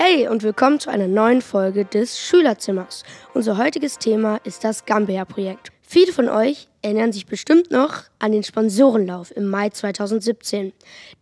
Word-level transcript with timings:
Hey 0.00 0.28
und 0.28 0.44
willkommen 0.44 0.78
zu 0.78 0.90
einer 0.90 1.08
neuen 1.08 1.42
Folge 1.42 1.84
des 1.84 2.20
Schülerzimmers. 2.20 3.02
Unser 3.34 3.58
heutiges 3.58 3.98
Thema 3.98 4.36
ist 4.44 4.62
das 4.62 4.84
Gambia-Projekt. 4.84 5.72
Viele 5.82 6.12
von 6.12 6.28
euch 6.28 6.68
erinnern 6.82 7.12
sich 7.12 7.26
bestimmt 7.26 7.72
noch 7.72 8.04
an 8.20 8.30
den 8.30 8.44
Sponsorenlauf 8.44 9.36
im 9.36 9.48
Mai 9.48 9.70
2017. 9.70 10.72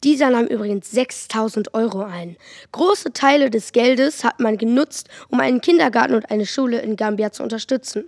Dieser 0.04 0.28
nahm 0.28 0.46
übrigens 0.46 0.90
6000 0.90 1.72
Euro 1.72 2.02
ein. 2.02 2.36
Große 2.72 3.14
Teile 3.14 3.48
des 3.48 3.72
Geldes 3.72 4.24
hat 4.24 4.40
man 4.40 4.58
genutzt, 4.58 5.08
um 5.30 5.40
einen 5.40 5.62
Kindergarten 5.62 6.14
und 6.14 6.30
eine 6.30 6.44
Schule 6.44 6.80
in 6.80 6.96
Gambia 6.96 7.32
zu 7.32 7.42
unterstützen. 7.42 8.04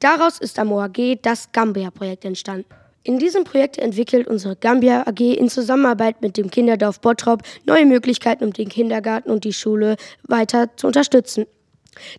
Daraus 0.00 0.38
ist 0.38 0.58
am 0.58 0.72
OAG 0.72 1.18
das 1.20 1.52
Gambia-Projekt 1.52 2.24
entstanden. 2.24 2.64
In 3.04 3.18
diesem 3.18 3.44
Projekt 3.44 3.78
entwickelt 3.78 4.26
unsere 4.26 4.56
Gambia 4.56 5.06
AG 5.06 5.20
in 5.20 5.48
Zusammenarbeit 5.48 6.20
mit 6.20 6.36
dem 6.36 6.50
Kinderdorf 6.50 7.00
Bottrop 7.00 7.42
neue 7.64 7.86
Möglichkeiten, 7.86 8.44
um 8.44 8.52
den 8.52 8.68
Kindergarten 8.68 9.30
und 9.30 9.44
die 9.44 9.52
Schule 9.52 9.96
weiter 10.24 10.76
zu 10.76 10.86
unterstützen. 10.86 11.46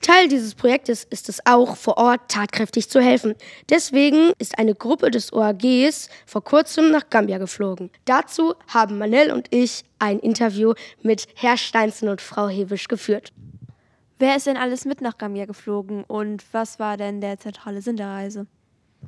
Teil 0.02 0.28
dieses 0.28 0.56
Projektes 0.56 1.04
ist 1.04 1.30
es 1.30 1.46
auch, 1.46 1.76
vor 1.76 1.98
Ort 1.98 2.22
tatkräftig 2.30 2.90
zu 2.90 3.02
helfen. 3.02 3.36
Deswegen 3.70 4.32
ist 4.40 4.58
eine 4.58 4.76
Gruppe 4.76 5.12
des 5.12 5.32
OAGs 5.32 6.10
vor 6.26 6.44
kurzem 6.44 6.92
nach 6.92 7.09
Gambia 7.09 7.38
geflogen. 7.38 7.90
Dazu 8.06 8.56
haben 8.68 8.98
Manel 8.98 9.32
und 9.32 9.48
ich 9.52 9.84
ein 10.00 10.20
Interview 10.20 10.73
mit 11.02 11.28
Herr 11.36 11.58
Steinzen 11.58 12.09
und 12.09 12.22
Frau 12.22 12.48
Hebisch 12.48 12.88
geführt. 12.88 13.32
Wer 14.18 14.36
ist 14.36 14.48
denn 14.48 14.58
alles 14.58 14.86
mit 14.86 15.02
nach 15.02 15.18
Gambia 15.18 15.46
geflogen 15.46 16.04
und 16.04 16.44
was 16.52 16.80
war 16.80 16.98
denn 16.98 17.22
der 17.22 17.40
zentrale 17.40 17.82
Sinn 17.82 17.96
der 17.96 18.08
Reise? 18.08 18.48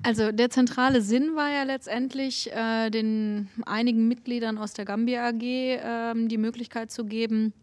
Also 0.03 0.31
der 0.31 0.49
zentrale 0.49 1.01
Sinn 1.01 1.35
war 1.35 1.49
ja 1.49 1.63
letztendlich, 1.63 2.51
äh, 2.51 2.89
den 2.89 3.49
einigen 3.65 4.07
Mitgliedern 4.07 4.57
aus 4.57 4.73
der 4.73 4.85
Gambia 4.85 5.27
AG 5.27 5.41
äh, 5.43 6.27
die 6.27 6.37
Möglichkeit 6.37 6.91
zu 6.91 7.05
geben, 7.05 7.53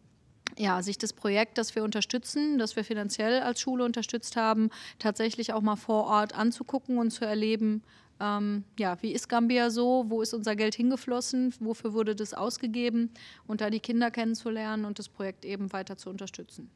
ja, 0.57 0.83
sich 0.83 0.99
das 0.99 1.13
Projekt, 1.13 1.59
das 1.59 1.75
wir 1.75 1.85
unterstützen, 1.85 2.59
das 2.59 2.77
wir 2.77 2.85
finanziell 2.85 3.41
als 3.41 3.61
Schule 3.61 3.85
unterstützt 3.85 4.37
haben, 4.37 4.71
tatsächlich 4.99 5.53
auch 5.53 5.63
mal 5.63 5.77
vor 5.77 6.05
Ort 6.05 6.35
anzugucken 6.35 6.99
und 6.99 7.11
zu 7.11 7.25
erleben, 7.25 7.83
ähm, 8.21 8.65
ja, 8.79 9.01
wie 9.01 9.13
ist 9.13 9.29
Gambia 9.29 9.71
so, 9.71 10.07
wo 10.09 10.23
ist 10.23 10.35
unser 10.35 10.57
Geld 10.57 10.75
hingeflossen, 10.75 11.55
wofür 11.61 11.93
wurde 11.93 12.17
das 12.17 12.35
ausgegeben 12.35 13.11
und 13.47 13.61
da 13.61 13.71
die 13.71 13.81
Kinder 13.81 14.11
kennenzulernen 14.11 14.85
und 14.85 14.99
das 14.99 15.09
Projekt 15.09 15.45
eben 15.45 15.73
weiter 15.73 15.97
zu 15.97 16.11
unterstützen. 16.11 16.71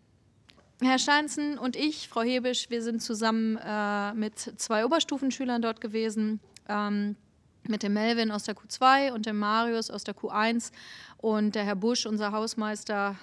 Herr 0.83 0.99
Steinzen 0.99 1.59
und 1.59 1.77
ich, 1.77 2.09
Frau 2.09 2.23
Hebisch, 2.23 2.71
wir 2.71 2.83
sind 2.83 3.03
zusammen 3.03 3.57
äh, 3.57 4.13
mit 4.15 4.39
zwei 4.39 4.85
Oberstufenschülern 4.85 5.63
dort 5.63 5.81
gewesen. 5.81 6.41
Ähm, 6.69 7.17
mit 7.69 7.83
dem 7.83 7.93
Melvin 7.93 8.31
aus 8.31 8.45
der 8.45 8.57
Q2 8.57 9.13
und 9.13 9.27
dem 9.27 9.39
Marius 9.39 9.91
aus 9.91 10.05
der 10.05 10.15
Q1 10.15 10.73
und 11.19 11.55
der 11.55 11.65
Herr 11.65 11.77
Busch, 11.77 12.07
unser 12.07 12.33
Hausmeister, 12.33 13.17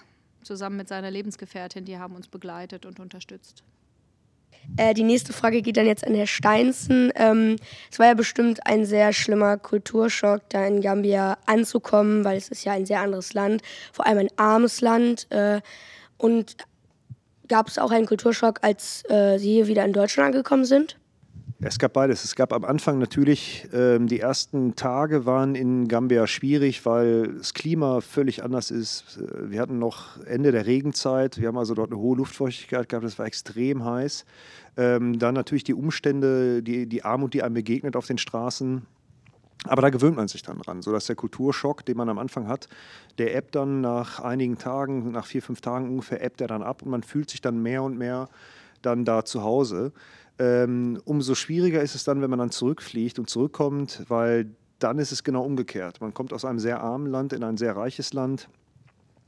zusammen 0.43 0.77
mit 0.77 0.87
seiner 0.87 1.11
Lebensgefährtin, 1.11 1.85
die 1.85 1.97
haben 1.97 2.15
uns 2.15 2.27
begleitet 2.27 2.85
und 2.85 2.99
unterstützt. 2.99 3.63
Äh, 4.77 4.93
die 4.93 5.03
nächste 5.03 5.33
Frage 5.33 5.61
geht 5.61 5.77
dann 5.77 5.85
jetzt 5.85 6.05
an 6.05 6.13
Herrn 6.13 6.27
Steinzen. 6.27 7.11
Ähm, 7.15 7.57
es 7.91 7.99
war 7.99 8.07
ja 8.07 8.13
bestimmt 8.13 8.65
ein 8.65 8.85
sehr 8.85 9.13
schlimmer 9.13 9.57
Kulturschock, 9.57 10.41
da 10.49 10.65
in 10.65 10.81
Gambia 10.81 11.37
anzukommen, 11.45 12.23
weil 12.23 12.37
es 12.37 12.49
ist 12.49 12.63
ja 12.63 12.73
ein 12.73 12.85
sehr 12.85 13.01
anderes 13.01 13.33
Land, 13.33 13.61
vor 13.91 14.05
allem 14.05 14.19
ein 14.19 14.29
armes 14.37 14.81
Land. 14.81 15.27
Äh, 15.31 15.61
und 16.17 16.57
Gab 17.49 17.67
es 17.67 17.79
auch 17.79 17.91
einen 17.91 18.05
Kulturschock, 18.05 18.59
als 18.61 19.03
äh, 19.09 19.37
Sie 19.37 19.53
hier 19.53 19.67
wieder 19.67 19.83
in 19.83 19.91
Deutschland 19.91 20.27
angekommen 20.27 20.65
sind? 20.65 20.97
Es 21.61 21.77
gab 21.77 21.91
beides. 21.91 22.23
Es 22.23 22.35
gab 22.35 22.53
am 22.53 22.63
Anfang 22.63 22.99
natürlich, 22.99 23.67
ähm, 23.73 24.07
die 24.07 24.21
ersten 24.21 24.75
Tage 24.77 25.25
waren 25.25 25.55
in 25.55 25.89
Gambia 25.89 26.25
schwierig, 26.25 26.85
weil 26.85 27.33
das 27.39 27.53
Klima 27.53 27.99
völlig 27.99 28.43
anders 28.43 28.71
ist. 28.71 29.17
Äh, 29.17 29.51
wir 29.51 29.59
hatten 29.59 29.77
noch 29.77 30.23
Ende 30.25 30.53
der 30.53 30.67
Regenzeit, 30.67 31.37
wir 31.37 31.49
haben 31.49 31.57
also 31.57 31.73
dort 31.73 31.91
eine 31.91 31.99
hohe 31.99 32.15
Luftfeuchtigkeit 32.15 32.87
gehabt, 32.87 33.05
es 33.05 33.19
war 33.19 33.25
extrem 33.25 33.83
heiß. 33.83 34.25
Ähm, 34.77 35.19
dann 35.19 35.33
natürlich 35.33 35.65
die 35.65 35.73
Umstände, 35.73 36.63
die, 36.63 36.85
die 36.85 37.03
Armut, 37.03 37.33
die 37.33 37.43
einem 37.43 37.55
begegnet 37.55 37.97
auf 37.97 38.05
den 38.05 38.19
Straßen. 38.19 38.85
Aber 39.65 39.81
da 39.81 39.89
gewöhnt 39.89 40.15
man 40.15 40.27
sich 40.27 40.41
dann 40.41 40.59
dran, 40.59 40.81
sodass 40.81 41.07
der 41.07 41.15
Kulturschock, 41.15 41.85
den 41.85 41.97
man 41.97 42.07
am 42.09 42.17
Anfang 42.17 42.47
hat, 42.47 42.69
der 43.17 43.35
ebbt 43.35 43.55
dann 43.55 43.81
nach 43.81 44.19
einigen 44.19 44.57
Tagen, 44.57 45.11
nach 45.11 45.25
vier, 45.25 45.41
fünf 45.41 45.59
Tagen 45.59 45.89
ungefähr, 45.89 46.23
ebbt 46.23 46.39
er 46.41 46.47
dann 46.47 46.63
ab 46.63 46.81
und 46.81 46.89
man 46.89 47.03
fühlt 47.03 47.29
sich 47.29 47.41
dann 47.41 47.61
mehr 47.61 47.83
und 47.83 47.97
mehr 47.97 48.29
dann 48.81 49.03
da 49.03 49.25
zu 49.25 49.43
Hause. 49.43 49.91
Ähm, 50.37 51.01
umso 51.03 51.35
schwieriger 51.35 51.81
ist 51.81 51.95
es 51.95 52.05
dann, 52.05 52.21
wenn 52.21 52.29
man 52.29 52.39
dann 52.39 52.51
zurückfliegt 52.51 53.19
und 53.19 53.29
zurückkommt, 53.29 54.05
weil 54.07 54.49
dann 54.79 54.97
ist 54.97 55.11
es 55.11 55.25
genau 55.25 55.43
umgekehrt. 55.43 55.99
Man 55.99 56.13
kommt 56.13 56.31
aus 56.31 56.45
einem 56.45 56.59
sehr 56.59 56.79
armen 56.81 57.07
Land 57.07 57.33
in 57.33 57.43
ein 57.43 57.57
sehr 57.57 57.75
reiches 57.75 58.13
Land 58.13 58.47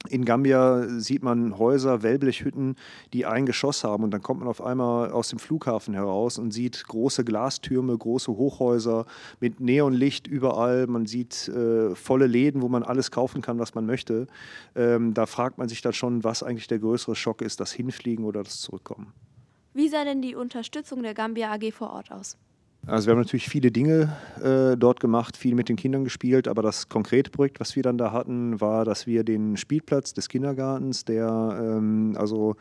in 0.10 0.26
Gambia 0.26 0.88
sieht 1.00 1.24
man 1.24 1.58
Häuser, 1.58 2.04
Wellblechhütten, 2.04 2.76
die 3.14 3.26
ein 3.26 3.46
Geschoss 3.46 3.84
haben 3.84 4.04
und 4.04 4.12
dann 4.12 4.22
kommt 4.22 4.40
man 4.40 4.50
auf 4.50 4.62
einmal 4.62 5.12
aus 5.12 5.30
dem 5.30 5.40
Flughafen 5.40 5.94
heraus 5.94 6.38
und 6.38 6.52
sieht 6.52 6.86
große 6.88 7.24
Glastürme, 7.24 7.98
große 7.98 8.32
Hochhäuser 8.32 9.06
mit 9.40 9.60
Neonlicht 9.60 10.28
überall. 10.28 10.88
Man 10.88 11.06
sieht 11.06 11.48
äh, 11.50 11.96
volle 11.96 12.28
Läden, 12.28 12.62
wo 12.62 12.70
man 12.70 12.84
alles 12.84 13.12
kaufen 13.12 13.42
kann, 13.42 13.60
was 13.60 13.76
man 13.76 13.86
möchte. 13.86 14.28
Ähm, 14.76 15.14
da 15.14 15.26
fragt 15.26 15.58
man 15.58 15.70
sich 15.70 15.82
dann 15.82 15.94
schon, 15.94 16.24
was 16.24 16.44
eigentlich 16.44 16.68
der 16.68 16.80
größere 16.80 17.16
Schock 17.16 17.42
ist, 17.42 17.60
das 17.60 17.72
Hinfliegen 17.72 18.26
oder 18.26 18.44
das 18.44 18.62
Zurückkommen. 18.62 19.14
Wie 19.74 19.88
sah 19.88 20.04
denn 20.04 20.22
die 20.22 20.36
Unterstützung 20.36 21.04
der 21.04 21.14
Gambia 21.14 21.54
AG 21.54 21.72
vor 21.72 21.92
Ort 21.92 22.12
aus? 22.12 22.38
Also 22.88 23.08
wir 23.08 23.12
haben 23.12 23.19
natürlich 23.19 23.47
viele 23.47 23.72
Dinge 23.72 24.16
äh, 24.44 24.75
dort 24.75 25.00
gemacht, 25.00 25.38
viel 25.38 25.53
mit 25.53 25.69
den 25.69 25.75
Kindern 25.75 26.03
gespielt, 26.03 26.47
aber 26.47 26.64
das 26.64 26.90
konkrete 26.90 27.30
Projekt, 27.30 27.59
was 27.59 27.75
wir 27.75 27.84
dann 27.84 27.97
da 27.97 28.12
hatten, 28.12 28.59
war, 28.59 28.86
dass 28.86 29.06
wir 29.06 29.24
den 29.24 29.56
Spielplatz 29.56 30.14
des 30.14 30.30
Kindergartens, 30.30 31.06
der 31.06 31.59
ähm, 31.62 32.16
also 32.18 32.56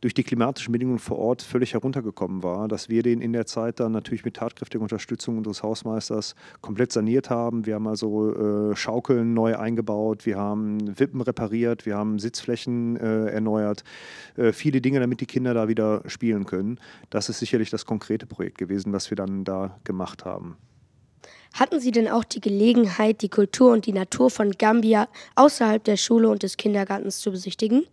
durch 0.00 0.14
die 0.14 0.22
klimatischen 0.22 0.72
Bedingungen 0.72 0.98
vor 0.98 1.18
Ort 1.18 1.42
völlig 1.42 1.74
heruntergekommen 1.74 2.42
war, 2.42 2.68
dass 2.68 2.88
wir 2.88 3.02
den 3.02 3.20
in 3.20 3.32
der 3.32 3.46
Zeit 3.46 3.80
dann 3.80 3.92
natürlich 3.92 4.24
mit 4.24 4.34
tatkräftiger 4.34 4.82
Unterstützung 4.82 5.38
unseres 5.38 5.62
Hausmeisters 5.62 6.34
komplett 6.60 6.92
saniert 6.92 7.30
haben. 7.30 7.66
Wir 7.66 7.74
haben 7.74 7.88
also 7.88 8.70
äh, 8.70 8.76
Schaukeln 8.76 9.34
neu 9.34 9.56
eingebaut, 9.56 10.26
wir 10.26 10.38
haben 10.38 10.98
Wippen 10.98 11.20
repariert, 11.20 11.86
wir 11.86 11.96
haben 11.96 12.18
Sitzflächen 12.18 12.96
äh, 12.96 13.26
erneuert, 13.26 13.84
äh, 14.36 14.52
viele 14.52 14.80
Dinge, 14.80 15.00
damit 15.00 15.20
die 15.20 15.26
Kinder 15.26 15.54
da 15.54 15.68
wieder 15.68 16.02
spielen 16.06 16.46
können. 16.46 16.78
Das 17.10 17.28
ist 17.28 17.38
sicherlich 17.38 17.70
das 17.70 17.84
konkrete 17.86 18.26
Projekt 18.26 18.58
gewesen, 18.58 18.92
was 18.92 19.10
wir 19.10 19.16
dann 19.16 19.44
da 19.44 19.78
gemacht 19.84 20.24
haben. 20.24 20.56
Hatten 21.54 21.80
Sie 21.80 21.90
denn 21.90 22.08
auch 22.08 22.24
die 22.24 22.40
Gelegenheit, 22.40 23.22
die 23.22 23.28
Kultur 23.28 23.72
und 23.72 23.86
die 23.86 23.92
Natur 23.92 24.30
von 24.30 24.52
Gambia 24.52 25.08
außerhalb 25.34 25.82
der 25.82 25.96
Schule 25.96 26.28
und 26.28 26.42
des 26.42 26.56
Kindergartens 26.56 27.18
zu 27.18 27.30
besichtigen? 27.30 27.84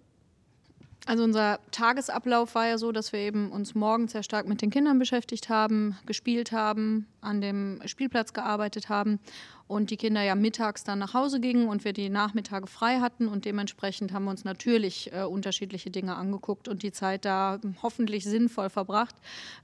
Also 1.08 1.24
unser 1.24 1.60
Tagesablauf 1.70 2.56
war 2.56 2.68
ja 2.68 2.80
so, 2.80 2.92
dass 2.92 3.14
wir 3.14 3.20
eben 3.20 3.52
uns 3.52 3.76
morgens 3.76 4.14
sehr 4.14 4.24
stark 4.24 4.48
mit 4.48 4.64
den 4.64 4.72
Kindern 4.72 4.98
beschäftigt 4.98 5.50
haben, 5.50 5.98
gespielt 6.08 6.52
haben, 6.52 7.06
an 7.22 7.42
dem 7.42 7.80
Spielplatz 7.86 8.34
gearbeitet 8.34 8.90
haben 8.90 9.20
und 9.68 9.92
die 9.92 9.98
Kinder 9.98 10.24
ja 10.24 10.34
mittags 10.34 10.84
dann 10.84 10.98
nach 10.98 11.14
Hause 11.14 11.40
gingen 11.40 11.68
und 11.68 11.86
wir 11.86 11.94
die 11.94 12.10
Nachmittage 12.10 12.66
frei 12.66 13.02
hatten 13.02 13.28
und 13.28 13.46
dementsprechend 13.46 14.14
haben 14.14 14.26
wir 14.26 14.32
uns 14.32 14.46
natürlich 14.46 15.14
äh, 15.14 15.24
unterschiedliche 15.24 15.92
Dinge 15.92 16.16
angeguckt 16.16 16.68
und 16.68 16.82
die 16.82 16.92
Zeit 16.92 17.24
da 17.24 17.60
hoffentlich 17.84 18.24
sinnvoll 18.24 18.72
verbracht. 18.72 19.16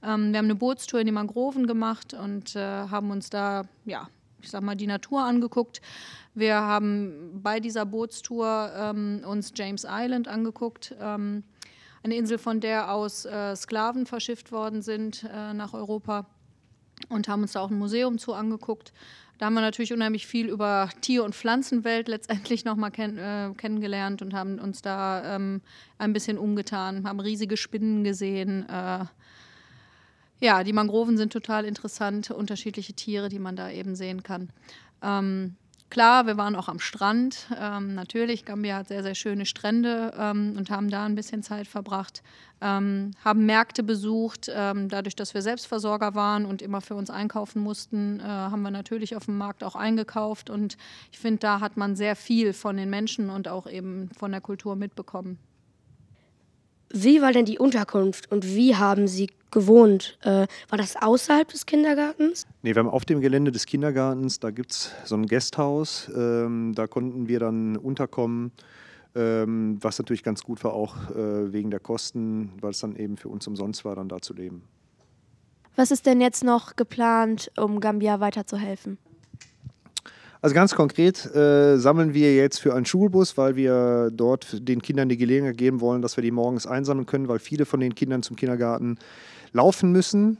Ähm, 0.04 0.30
wir 0.30 0.38
haben 0.38 0.46
eine 0.46 0.54
Bootstour 0.54 1.00
in 1.00 1.06
die 1.06 1.12
Mangroven 1.12 1.66
gemacht 1.66 2.14
und 2.14 2.54
äh, 2.54 2.60
haben 2.60 3.10
uns 3.10 3.30
da 3.30 3.64
ja 3.84 4.08
ich 4.42 4.50
sag 4.50 4.62
mal, 4.62 4.74
die 4.74 4.86
Natur 4.86 5.22
angeguckt. 5.22 5.80
Wir 6.34 6.56
haben 6.56 7.40
bei 7.42 7.60
dieser 7.60 7.86
Bootstour 7.86 8.72
ähm, 8.76 9.22
uns 9.26 9.52
James 9.54 9.86
Island 9.88 10.28
angeguckt, 10.28 10.94
ähm, 11.00 11.44
eine 12.02 12.16
Insel, 12.16 12.38
von 12.38 12.60
der 12.60 12.92
aus 12.92 13.24
äh, 13.24 13.54
Sklaven 13.54 14.06
verschifft 14.06 14.50
worden 14.50 14.82
sind 14.82 15.24
äh, 15.24 15.54
nach 15.54 15.72
Europa 15.72 16.26
und 17.08 17.28
haben 17.28 17.42
uns 17.42 17.52
da 17.52 17.60
auch 17.60 17.70
ein 17.70 17.78
Museum 17.78 18.18
zu 18.18 18.34
angeguckt. 18.34 18.92
Da 19.38 19.46
haben 19.46 19.54
wir 19.54 19.60
natürlich 19.60 19.92
unheimlich 19.92 20.26
viel 20.26 20.48
über 20.48 20.88
Tier- 21.00 21.24
und 21.24 21.34
Pflanzenwelt 21.34 22.08
letztendlich 22.08 22.64
nochmal 22.64 22.90
kenn 22.90 23.18
äh, 23.18 23.50
kennengelernt 23.56 24.22
und 24.22 24.34
haben 24.34 24.58
uns 24.58 24.82
da 24.82 25.36
ähm, 25.36 25.62
ein 25.98 26.12
bisschen 26.12 26.38
umgetan, 26.38 27.08
haben 27.08 27.20
riesige 27.20 27.56
Spinnen 27.56 28.04
gesehen, 28.04 28.68
äh, 28.68 29.04
ja, 30.42 30.64
die 30.64 30.72
Mangroven 30.72 31.16
sind 31.16 31.32
total 31.32 31.64
interessant, 31.64 32.32
unterschiedliche 32.32 32.94
Tiere, 32.94 33.28
die 33.28 33.38
man 33.38 33.54
da 33.54 33.70
eben 33.70 33.94
sehen 33.94 34.24
kann. 34.24 34.50
Ähm, 35.00 35.54
klar, 35.88 36.26
wir 36.26 36.36
waren 36.36 36.56
auch 36.56 36.66
am 36.66 36.80
Strand. 36.80 37.46
Ähm, 37.56 37.94
natürlich, 37.94 38.44
Gambia 38.44 38.78
hat 38.78 38.88
sehr, 38.88 39.04
sehr 39.04 39.14
schöne 39.14 39.46
Strände 39.46 40.12
ähm, 40.18 40.54
und 40.58 40.68
haben 40.68 40.90
da 40.90 41.04
ein 41.04 41.14
bisschen 41.14 41.44
Zeit 41.44 41.68
verbracht. 41.68 42.24
Ähm, 42.60 43.12
haben 43.24 43.46
Märkte 43.46 43.84
besucht. 43.84 44.50
Ähm, 44.52 44.88
dadurch, 44.88 45.14
dass 45.14 45.32
wir 45.32 45.42
Selbstversorger 45.42 46.16
waren 46.16 46.44
und 46.44 46.60
immer 46.60 46.80
für 46.80 46.96
uns 46.96 47.08
einkaufen 47.08 47.62
mussten, 47.62 48.18
äh, 48.18 48.24
haben 48.24 48.62
wir 48.62 48.72
natürlich 48.72 49.14
auf 49.14 49.26
dem 49.26 49.38
Markt 49.38 49.62
auch 49.62 49.76
eingekauft. 49.76 50.50
Und 50.50 50.76
ich 51.12 51.20
finde, 51.20 51.38
da 51.38 51.60
hat 51.60 51.76
man 51.76 51.94
sehr 51.94 52.16
viel 52.16 52.52
von 52.52 52.76
den 52.76 52.90
Menschen 52.90 53.30
und 53.30 53.46
auch 53.46 53.68
eben 53.68 54.10
von 54.18 54.32
der 54.32 54.40
Kultur 54.40 54.74
mitbekommen. 54.74 55.38
Wie 56.92 57.22
war 57.22 57.32
denn 57.32 57.46
die 57.46 57.58
Unterkunft 57.58 58.30
und 58.30 58.46
wie 58.46 58.76
haben 58.76 59.08
Sie 59.08 59.30
gewohnt? 59.50 60.18
Äh, 60.22 60.46
war 60.68 60.78
das 60.78 60.96
außerhalb 60.96 61.48
des 61.48 61.64
Kindergartens? 61.64 62.46
Nee, 62.62 62.74
wir 62.74 62.80
haben 62.80 62.88
auf 62.88 63.04
dem 63.04 63.20
Gelände 63.20 63.50
des 63.50 63.64
Kindergartens, 63.66 64.40
da 64.40 64.50
gibt 64.50 64.72
es 64.72 64.90
so 65.04 65.14
ein 65.14 65.26
Gasthaus, 65.26 66.10
ähm, 66.14 66.72
da 66.74 66.86
konnten 66.86 67.28
wir 67.28 67.40
dann 67.40 67.76
unterkommen. 67.76 68.52
ähm, 69.14 69.78
was 69.80 69.98
natürlich 69.98 70.22
ganz 70.22 70.42
gut 70.42 70.64
war, 70.64 70.72
auch 70.72 71.10
äh, 71.10 71.52
wegen 71.52 71.70
der 71.70 71.80
Kosten, 71.80 72.52
weil 72.60 72.70
es 72.70 72.80
dann 72.80 72.96
eben 72.96 73.16
für 73.16 73.28
uns 73.28 73.46
umsonst 73.46 73.84
war, 73.84 73.94
dann 73.94 74.08
da 74.08 74.20
zu 74.20 74.32
leben. 74.32 74.62
Was 75.76 75.90
ist 75.90 76.06
denn 76.06 76.20
jetzt 76.20 76.44
noch 76.44 76.76
geplant, 76.76 77.50
um 77.58 77.80
Gambia 77.80 78.20
weiterzuhelfen? 78.20 78.98
Also 80.42 80.56
ganz 80.56 80.74
konkret 80.74 81.24
äh, 81.36 81.78
sammeln 81.78 82.14
wir 82.14 82.34
jetzt 82.34 82.58
für 82.58 82.74
einen 82.74 82.84
Schulbus, 82.84 83.38
weil 83.38 83.54
wir 83.54 84.10
dort 84.12 84.68
den 84.68 84.82
Kindern 84.82 85.08
die 85.08 85.16
Gelegenheit 85.16 85.56
geben 85.56 85.80
wollen, 85.80 86.02
dass 86.02 86.16
wir 86.16 86.22
die 86.22 86.32
morgens 86.32 86.66
einsammeln 86.66 87.06
können, 87.06 87.28
weil 87.28 87.38
viele 87.38 87.64
von 87.64 87.78
den 87.78 87.94
Kindern 87.94 88.24
zum 88.24 88.34
Kindergarten 88.34 88.98
laufen 89.52 89.92
müssen 89.92 90.38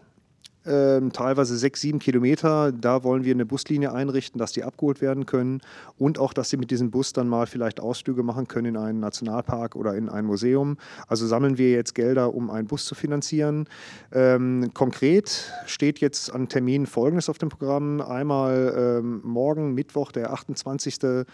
ähm, 0.67 1.13
teilweise 1.13 1.57
sechs, 1.57 1.81
sieben 1.81 1.99
Kilometer. 1.99 2.73
Da 2.73 3.03
wollen 3.03 3.25
wir 3.25 3.35
eine 3.35 3.47
Buslinie 3.47 3.93
einrichten, 3.93 4.39
dass 4.39 4.53
die 4.53 4.63
abgeholt 4.63 5.01
werden 5.01 5.27
können 5.27 5.61
und 5.99 6.19
auch, 6.19 6.33
dass 6.33 6.51
sie 6.51 6.57
mit 6.57 6.71
diesem 6.71 6.91
Bus 6.91 7.13
dann 7.13 7.29
mal 7.29 7.47
vielleicht 7.47 7.81
Ausflüge 7.81 8.23
machen 8.23 8.49
können 8.49 8.67
in 8.69 8.77
einen 8.77 9.01
Nationalpark 9.01 9.77
oder 9.77 9.95
in 9.95 10.09
ein 10.09 10.25
Museum. 10.25 10.77
Also 11.09 11.27
sammeln 11.27 11.59
wir 11.59 11.71
jetzt 11.73 11.95
Gelder, 11.95 12.35
um 12.35 12.51
einen 12.51 12.67
Bus 12.67 12.85
zu 12.85 12.95
finanzieren. 12.95 13.69
Ähm, 14.13 14.71
konkret 14.75 15.53
steht 15.67 15.99
jetzt 16.01 16.33
an 16.33 16.49
Terminen 16.49 16.87
Folgendes 16.87 17.29
auf 17.29 17.39
dem 17.39 17.49
Programm. 17.49 18.01
Einmal 18.01 19.01
ähm, 19.03 19.21
morgen, 19.25 19.75
Mittwoch, 19.75 20.13
der 20.13 20.33
28. 20.33 21.27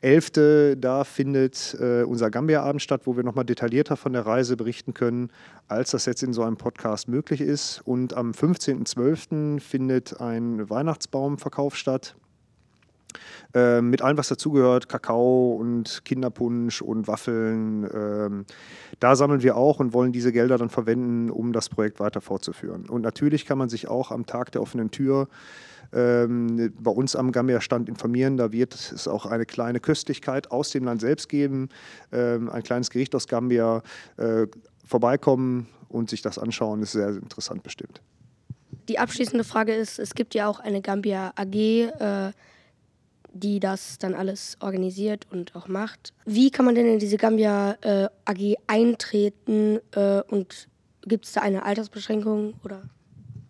11. 0.00 0.76
Da 0.78 1.04
findet 1.04 1.76
äh, 1.80 2.02
unser 2.02 2.30
Gambia-Abend 2.30 2.82
statt, 2.82 3.02
wo 3.04 3.16
wir 3.16 3.24
nochmal 3.24 3.44
detaillierter 3.44 3.96
von 3.96 4.12
der 4.12 4.26
Reise 4.26 4.56
berichten 4.56 4.94
können, 4.94 5.30
als 5.68 5.90
das 5.90 6.06
jetzt 6.06 6.22
in 6.22 6.32
so 6.32 6.42
einem 6.42 6.56
Podcast 6.56 7.08
möglich 7.08 7.40
ist. 7.40 7.80
Und 7.84 8.14
am 8.14 8.34
15.12. 8.66 9.60
findet 9.60 10.20
ein 10.20 10.68
Weihnachtsbaumverkauf 10.68 11.76
statt. 11.76 12.16
Äh, 13.54 13.80
mit 13.80 14.02
allem, 14.02 14.18
was 14.18 14.28
dazugehört, 14.28 14.88
Kakao 14.88 15.52
und 15.54 16.02
Kinderpunsch 16.04 16.82
und 16.82 17.08
Waffeln. 17.08 17.88
Ähm, 17.94 18.44
da 19.00 19.16
sammeln 19.16 19.42
wir 19.42 19.56
auch 19.56 19.80
und 19.80 19.92
wollen 19.94 20.12
diese 20.12 20.32
Gelder 20.32 20.58
dann 20.58 20.68
verwenden, 20.68 21.30
um 21.30 21.52
das 21.52 21.68
Projekt 21.68 22.00
weiter 22.00 22.20
fortzuführen. 22.20 22.88
Und 22.88 23.02
natürlich 23.02 23.46
kann 23.46 23.56
man 23.56 23.68
sich 23.68 23.88
auch 23.88 24.10
am 24.10 24.26
Tag 24.26 24.52
der 24.52 24.60
offenen 24.60 24.90
Tür 24.90 25.28
ähm, 25.92 26.72
bei 26.78 26.90
uns 26.90 27.16
am 27.16 27.32
Gambia-Stand 27.32 27.88
informieren. 27.88 28.36
Da 28.36 28.52
wird 28.52 28.74
es 28.74 29.08
auch 29.08 29.24
eine 29.24 29.46
kleine 29.46 29.80
Köstlichkeit 29.80 30.50
aus 30.50 30.70
dem 30.70 30.84
Land 30.84 31.00
selbst 31.00 31.28
geben, 31.28 31.68
ähm, 32.12 32.50
ein 32.50 32.62
kleines 32.62 32.90
Gericht 32.90 33.14
aus 33.14 33.28
Gambia. 33.28 33.82
Äh, 34.16 34.48
vorbeikommen 34.84 35.68
und 35.88 36.10
sich 36.10 36.22
das 36.22 36.38
anschauen, 36.38 36.82
ist 36.82 36.92
sehr 36.92 37.08
interessant 37.08 37.62
bestimmt. 37.62 38.00
Die 38.88 38.98
abschließende 38.98 39.44
Frage 39.44 39.74
ist, 39.74 39.98
es 39.98 40.14
gibt 40.14 40.34
ja 40.34 40.48
auch 40.48 40.60
eine 40.60 40.80
Gambia 40.80 41.32
AG, 41.36 41.54
äh, 41.54 42.32
die 43.32 43.60
das 43.60 43.98
dann 43.98 44.14
alles 44.14 44.56
organisiert 44.60 45.26
und 45.30 45.54
auch 45.54 45.68
macht. 45.68 46.12
Wie 46.24 46.50
kann 46.50 46.64
man 46.64 46.74
denn 46.74 46.86
in 46.86 46.98
diese 46.98 47.16
Gambia 47.16 47.76
äh, 47.82 48.08
AG 48.24 48.56
eintreten 48.66 49.78
äh, 49.92 50.22
und 50.28 50.68
gibt 51.02 51.26
es 51.26 51.32
da 51.32 51.42
eine 51.42 51.64
Altersbeschränkung 51.64 52.54
oder? 52.64 52.82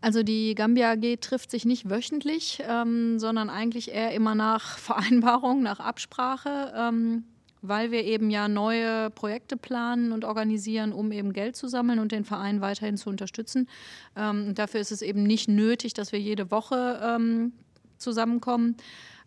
Also 0.01 0.23
die 0.23 0.55
Gambia 0.55 0.93
AG 0.93 1.21
trifft 1.21 1.51
sich 1.51 1.65
nicht 1.65 1.91
wöchentlich, 1.91 2.63
ähm, 2.69 3.19
sondern 3.19 3.51
eigentlich 3.51 3.91
eher 3.93 4.13
immer 4.13 4.35
nach 4.35 4.79
Vereinbarung, 4.79 5.63
nach 5.63 5.81
Absprache, 5.81 6.73
ähm, 6.77 7.25
weil 7.69 7.91
wir 7.91 8.05
eben 8.05 8.31
ja 8.31 8.49
neue 8.49 9.11
Projekte 9.11 9.57
planen 9.57 10.13
und 10.13 10.25
organisieren, 10.25 10.93
um 10.93 11.13
eben 11.13 11.33
Geld 11.33 11.57
zu 11.57 11.69
sammeln 11.69 11.99
und 11.99 12.13
den 12.13 12.25
Verein 12.25 12.61
weiterhin 12.61 12.97
zu 12.97 13.11
unterstützen. 13.11 13.69
Ähm, 14.17 14.55
dafür 14.55 14.81
ist 14.81 14.93
es 14.93 15.03
eben 15.03 15.23
nicht 15.23 15.49
nötig, 15.49 15.95
dass 15.95 16.13
wir 16.13 16.21
jede 16.21 16.51
Woche 16.51 17.01
ähm, 17.03 17.53
zusammenkommen. 17.99 18.77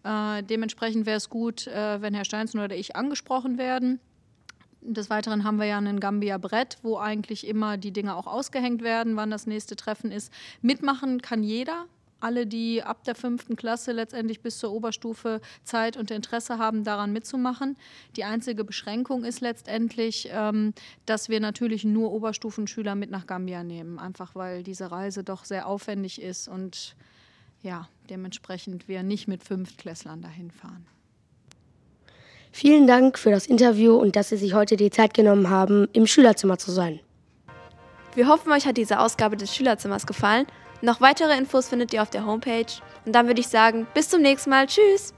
Äh, 0.04 0.44
dementsprechend 0.44 1.06
wäre 1.06 1.18
es 1.18 1.30
gut, 1.30 1.68
äh, 1.68 2.02
wenn 2.02 2.14
Herr 2.14 2.26
Steinsen 2.26 2.60
oder 2.60 2.76
ich 2.76 2.96
angesprochen 2.96 3.58
werden 3.58 4.00
des 4.82 5.10
Weiteren 5.10 5.44
haben 5.44 5.60
wir 5.60 5.66
ja 5.66 5.78
ein 5.78 6.00
Gambia-Brett, 6.00 6.78
wo 6.84 6.98
eigentlich 6.98 7.46
immer 7.48 7.78
die 7.78 7.92
Dinge 7.92 8.16
auch 8.16 8.28
ausgehängt 8.28 8.82
werden, 8.82 9.16
wann 9.16 9.30
das 9.30 9.48
nächste 9.48 9.76
Treffen 9.76 10.12
ist. 10.12 10.32
Mitmachen 10.62 11.22
kann 11.22 11.44
jeder. 11.44 11.86
Alle, 12.20 12.46
die 12.46 12.84
ab 12.84 13.04
der 13.04 13.16
fünften 13.16 13.56
Klasse 13.56 13.92
letztendlich 13.92 14.42
bis 14.42 14.58
zur 14.58 14.72
Oberstufe 14.72 15.42
Zeit 15.64 15.96
und 15.96 16.12
Interesse 16.12 16.58
haben, 16.58 16.84
daran 16.84 17.14
mitzumachen. 17.14 17.78
Die 18.16 18.24
einzige 18.24 18.64
Beschränkung 18.64 19.24
ist 19.24 19.42
letztendlich, 19.42 20.30
ähm, 20.32 20.74
dass 21.06 21.30
wir 21.30 21.40
natürlich 21.40 21.86
nur 21.86 22.12
Oberstufenschüler 22.12 22.96
mit 22.96 23.10
nach 23.10 23.26
Gambia 23.26 23.64
nehmen, 23.64 24.00
einfach 24.00 24.36
weil 24.36 24.64
diese 24.64 24.92
Reise 24.92 25.24
doch 25.24 25.46
sehr 25.46 25.68
aufwendig 25.68 26.22
ist 26.22 26.48
und 26.48 26.96
ja, 27.62 27.88
dementsprechend 28.10 28.88
wir 28.88 29.04
nicht 29.04 29.28
mit 29.28 29.44
Fünftklässlern 29.44 30.22
dahin 30.22 30.52
fahren. 30.52 30.86
Vielen 32.52 32.88
Dank 32.88 33.20
für 33.20 33.32
das 33.32 33.46
Interview 33.46 33.96
und 33.96 34.16
dass 34.16 34.30
Sie 34.30 34.38
sich 34.38 34.54
heute 34.54 34.76
die 34.76 34.90
Zeit 34.90 35.14
genommen 35.14 35.50
haben, 35.50 35.88
im 35.94 36.08
Schülerzimmer 36.08 36.58
zu 36.58 36.72
sein. 36.72 37.00
Wir 38.16 38.28
hoffen, 38.28 38.52
euch 38.52 38.66
hat 38.66 38.78
diese 38.78 39.00
Ausgabe 39.00 39.38
des 39.38 39.56
Schülerzimmers 39.56 40.08
gefallen. 40.08 40.48
Noch 40.82 41.02
weitere 41.02 41.38
Infos 41.38 41.68
findet 41.68 41.94
ihr 41.94 42.02
auf 42.02 42.10
der 42.10 42.26
Homepage. 42.26 42.66
Und 43.06 43.14
dann 43.14 43.28
würde 43.28 43.42
ich 43.42 43.48
sagen, 43.48 43.88
bis 43.94 44.10
zum 44.10 44.22
nächsten 44.22 44.50
Mal. 44.50 44.68
Tschüss! 44.68 45.14